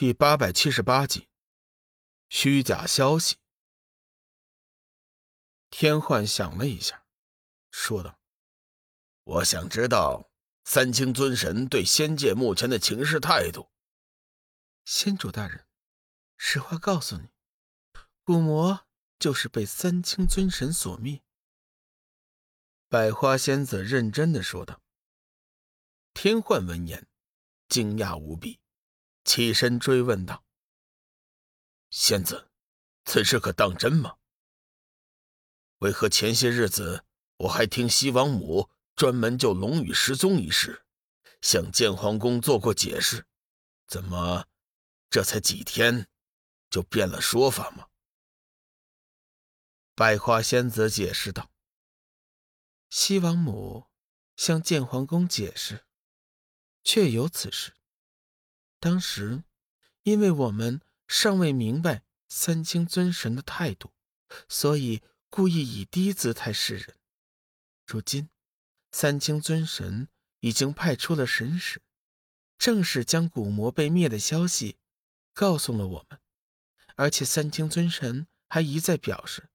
[0.00, 1.28] 第八百七十八集，
[2.30, 3.36] 虚假消息。
[5.68, 7.04] 天幻想了一下，
[7.70, 8.18] 说道
[9.24, 10.30] ：“我想知道
[10.64, 13.70] 三清尊神对仙界目前的情势态度。”
[14.86, 15.66] 仙主大人，
[16.38, 17.28] 实话告诉你，
[18.24, 18.86] 古魔
[19.18, 21.22] 就是被三清尊神所灭。
[22.88, 24.80] 百花仙子认真的说道。
[26.14, 27.06] 天幻闻言，
[27.68, 28.60] 惊讶无比。
[29.24, 30.44] 起身追问道
[31.90, 32.50] ：“仙子，
[33.04, 34.16] 此事可当真吗？
[35.78, 37.04] 为何前些日子
[37.36, 40.84] 我还听西王母专门就龙宇失踪一事，
[41.40, 43.26] 向建皇宫做过解释？
[43.86, 44.46] 怎么
[45.08, 46.08] 这才几天
[46.68, 47.88] 就变了说法吗？”
[49.94, 51.50] 百花仙子解释道
[52.88, 53.90] ：“西王母
[54.36, 55.84] 向建皇宫解释，
[56.82, 57.74] 确有此事。”
[58.80, 59.44] 当时，
[60.02, 63.92] 因为我们尚未明白三清尊神的态度，
[64.48, 66.96] 所以故意以低姿态示人。
[67.86, 68.30] 如今，
[68.90, 70.08] 三清尊神
[70.40, 71.82] 已经派出了神使，
[72.56, 74.78] 正式将古魔被灭的消息
[75.34, 76.18] 告诉了我们，
[76.96, 79.50] 而且三清尊神还一再表示，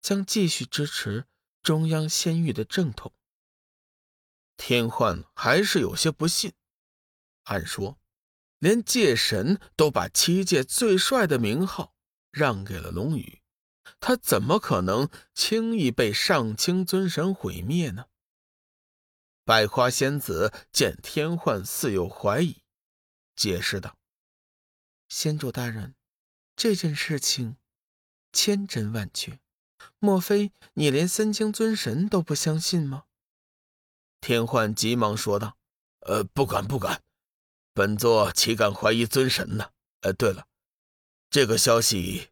[0.00, 1.26] 将继续支持
[1.62, 3.12] 中央仙域的正统。
[4.56, 6.52] 天幻还是有些不信，
[7.44, 7.98] 按说。
[8.62, 11.96] 连界神都把七界最帅的名号
[12.30, 13.42] 让给了龙宇，
[13.98, 18.04] 他怎么可能轻易被上清尊神毁灭呢？
[19.44, 22.62] 百花仙子见天幻似有怀疑，
[23.34, 23.96] 解释道
[25.10, 25.96] ：“仙主大人，
[26.54, 27.56] 这件事情
[28.32, 29.40] 千真万确，
[29.98, 33.06] 莫非你连三清尊神都不相信吗？”
[34.22, 35.56] 天幻急忙说道
[36.06, 37.02] ：“呃，不敢，不敢。”
[37.74, 39.70] 本座岂敢怀疑尊神呢？
[40.00, 40.46] 呃，对了，
[41.30, 42.28] 这个消息，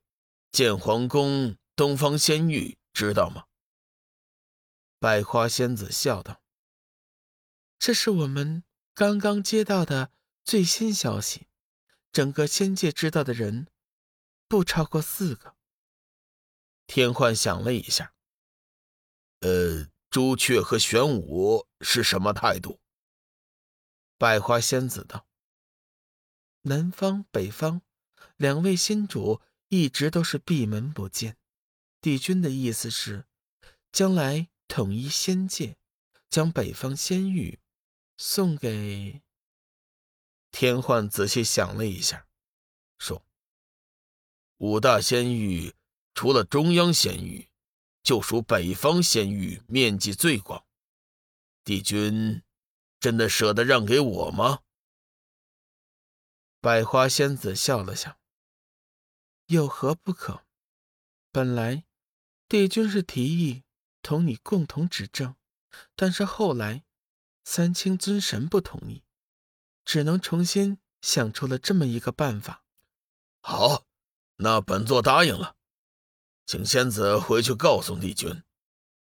[0.52, 3.46] 建皇宫东方仙域知道吗？
[4.98, 6.42] 百花仙子笑道
[7.78, 10.12] ：“这是我们刚刚接到的
[10.44, 11.46] 最新消息，
[12.12, 13.68] 整个仙界知道的人
[14.46, 15.56] 不超过四个。”
[16.86, 18.12] 天幻想了一下，
[19.40, 22.78] 呃，朱雀和玄武是什么态度？
[24.18, 25.26] 百花仙子道。
[26.62, 27.82] 南方、北方
[28.36, 31.36] 两位新主一直都是闭门不见。
[32.00, 33.26] 帝君的意思是，
[33.92, 35.76] 将来统一仙界，
[36.28, 37.60] 将北方仙域
[38.16, 39.22] 送给
[40.50, 41.08] 天幻。
[41.08, 42.26] 仔细想了一下，
[42.98, 43.24] 说
[44.58, 45.74] ：“五大仙域
[46.14, 47.48] 除了中央仙域，
[48.02, 50.64] 就属北方仙域面积最广。
[51.64, 52.42] 帝君
[52.98, 54.60] 真的舍得让给我吗？”
[56.62, 58.18] 百花仙子笑了笑，
[59.46, 60.44] 有何不可？
[61.32, 61.86] 本来
[62.48, 63.64] 帝君是提议
[64.02, 65.36] 同你共同执政，
[65.96, 66.84] 但是后来
[67.44, 69.02] 三清尊神不同意，
[69.86, 72.62] 只能重新想出了这么一个办法。
[73.40, 73.86] 好，
[74.36, 75.56] 那本座答应了，
[76.44, 78.42] 请仙子回去告诉帝君，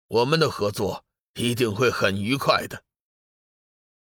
[0.07, 2.85] 我们的合作一定会很愉快的。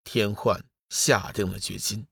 [0.02, 2.08] 天幻下定了决心。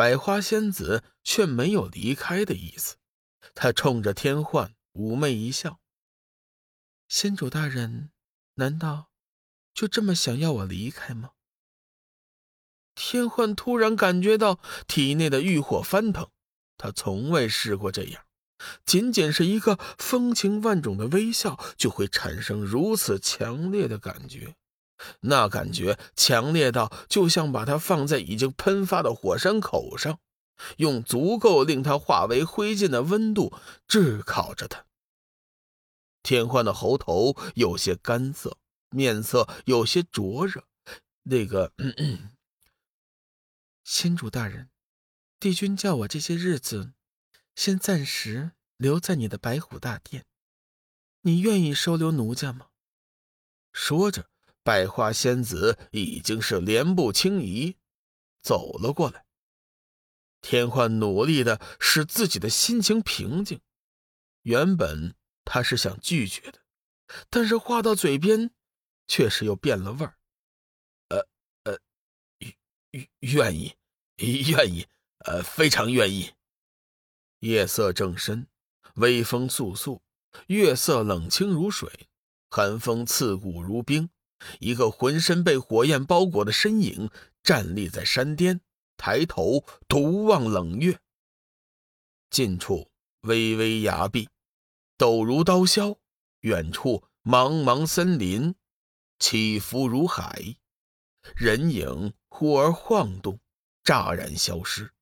[0.00, 2.96] 百花仙子却没有离开的意思，
[3.54, 5.78] 她冲着天幻妩媚一笑
[7.06, 8.10] ：“仙主大人，
[8.54, 9.10] 难道
[9.74, 11.32] 就这么想要我离开吗？”
[12.96, 16.30] 天幻突然感觉到体内的欲火翻腾，
[16.78, 18.24] 他从未试过这样，
[18.86, 24.56] 仅仅是一个风情万种的微笑，就会产生如此强烈的感觉。
[25.20, 30.20] 那感觉强烈到，就像把它放在已经喷发的火山口上，
[30.76, 33.52] 用足够令它化为灰烬的温度
[33.88, 34.86] 炙烤着它。
[36.22, 38.58] 天幻的喉头有些干涩，
[38.90, 40.64] 面色有些灼热。
[41.22, 41.72] 那个，
[43.84, 44.70] 仙主大人，
[45.38, 46.92] 帝君叫我这些日子，
[47.54, 50.26] 先暂时留在你的白虎大殿，
[51.22, 52.68] 你愿意收留奴家吗？
[53.72, 54.28] 说着。
[54.62, 57.76] 百花仙子已经是莲步轻移，
[58.42, 59.24] 走了过来。
[60.40, 63.60] 天幻努力的使自己的心情平静。
[64.42, 65.14] 原本
[65.44, 66.60] 他是想拒绝的，
[67.28, 68.50] 但是话到嘴边，
[69.06, 70.18] 却是又变了味儿。
[71.08, 71.26] 呃
[71.64, 71.78] 呃，
[72.90, 73.76] 愿愿意，
[74.16, 74.86] 愿意，
[75.26, 76.32] 呃，非常愿意。
[77.40, 78.46] 夜色正深，
[78.94, 80.00] 微风簌簌，
[80.46, 82.08] 月色冷清如水，
[82.48, 84.08] 寒风刺骨如冰。
[84.58, 87.10] 一个浑身被火焰包裹的身影
[87.42, 88.60] 站立在山巅，
[88.96, 90.98] 抬头独望冷月。
[92.30, 92.90] 近处
[93.22, 94.28] 巍巍崖壁，
[94.96, 95.98] 陡如刀削；
[96.40, 98.54] 远处茫茫森林，
[99.18, 100.56] 起伏如海。
[101.36, 103.40] 人影忽而晃动，
[103.84, 104.92] 乍然消失，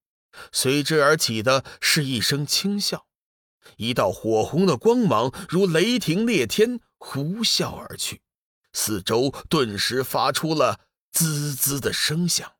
[0.51, 3.07] 随之而起的是一声轻笑，
[3.77, 8.21] 一道火红的光芒如雷霆裂天，呼啸而去，
[8.73, 10.81] 四周顿时发出了
[11.13, 12.53] 滋滋的声响。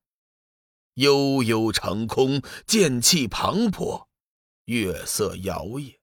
[0.95, 4.07] 悠悠长空，剑气磅礴，
[4.65, 5.99] 月色摇曳，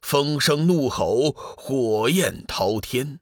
[0.00, 3.20] 风声怒吼，火焰滔天，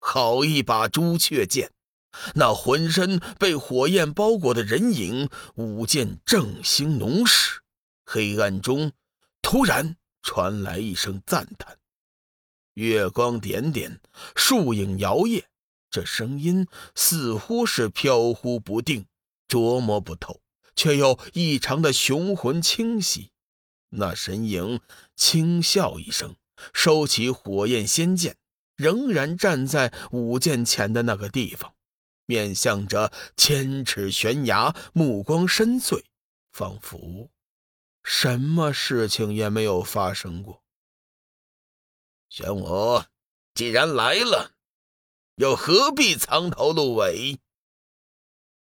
[0.00, 1.72] 好一把朱雀剑！
[2.34, 7.62] 那浑身被火焰包裹的人影，舞剑正兴浓时，
[8.04, 8.92] 黑暗中
[9.40, 11.78] 突然传来一声赞叹。
[12.74, 14.00] 月光点点，
[14.34, 15.44] 树影摇曳，
[15.90, 19.06] 这声音似乎是飘忽不定，
[19.48, 20.40] 琢磨不透，
[20.74, 23.30] 却又异常的雄浑清晰。
[23.90, 24.80] 那身影
[25.14, 26.36] 轻笑一声，
[26.72, 28.36] 收起火焰仙剑，
[28.76, 31.74] 仍然站在舞剑前的那个地方。
[32.24, 36.02] 面向着千尺悬崖，目光深邃，
[36.52, 37.28] 仿佛
[38.02, 40.62] 什么事情也没有发生过。
[42.34, 43.04] 玄武，
[43.52, 44.54] 既然来了，
[45.34, 47.38] 又何必藏头露尾？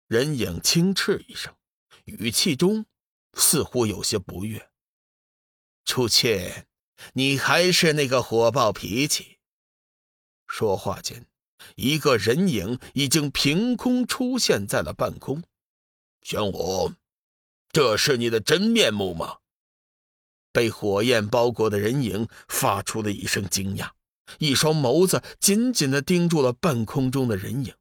[0.08, 1.56] 人影轻斥一声，
[2.04, 2.86] 语气中
[3.36, 4.70] 似乎有些不悦。
[5.86, 6.68] 初妾，
[7.14, 9.40] 你还是那个火爆脾气。
[10.46, 11.26] 说话间。
[11.78, 15.42] 一个人影已经凭空出现在了半空。
[16.22, 16.92] 玄武，
[17.72, 19.38] 这是你的真面目吗？
[20.54, 23.90] 被火焰包裹的人影发出了一声惊讶，
[24.38, 27.74] 一双眸子紧紧地盯住了半空中的人影。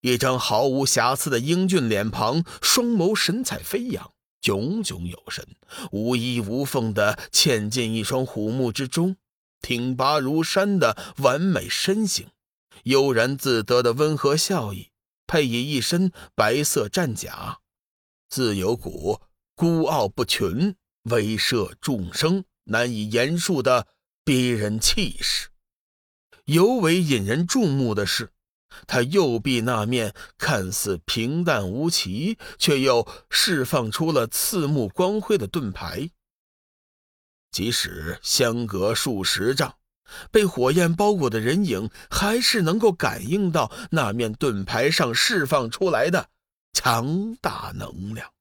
[0.00, 5.44] 一张毫无瑕疵的英俊脸庞，双眸神采飞扬，炯炯有神，
[5.90, 9.16] 无一无缝地嵌进一双虎目之中，
[9.60, 12.28] 挺拔如山的完美身形。
[12.84, 14.90] 悠然自得的温和笑意，
[15.26, 17.58] 配以一身白色战甲，
[18.28, 19.20] 自有股
[19.56, 20.76] 孤傲不群、
[21.10, 23.86] 威慑众生、难以言述的
[24.24, 25.48] 逼人气势。
[26.44, 28.32] 尤为引人注目的是，
[28.86, 36.10] 他右臂那面看似平淡无奇，却又释放出了刺目光辉的盾牌。
[37.50, 39.74] 即使相隔数十丈。
[40.30, 46.30] 被火焰包裹的人影还是能够感应到那面盾牌上释放出来的
[46.72, 48.32] 强大能量。